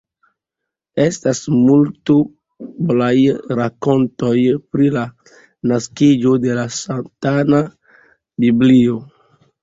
[1.01, 3.11] Estas multoblaj
[3.59, 4.31] rakontoj
[4.75, 5.03] pri la
[5.73, 7.61] naskiĝo de "La Satana
[8.45, 8.97] Biblio.